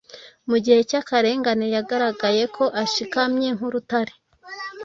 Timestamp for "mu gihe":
0.49-0.79